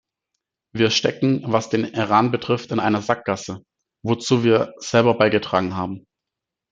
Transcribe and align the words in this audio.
Wir 0.73 0.89
stecken, 0.89 1.43
was 1.45 1.69
den 1.69 1.83
Iran 1.85 2.31
betrifft, 2.31 2.71
in 2.71 2.79
einer 2.79 3.03
Sackgasse, 3.03 3.61
wozu 4.03 4.43
wir 4.43 4.73
selber 4.79 5.13
beigetragen 5.15 5.75
haben. 5.75 6.07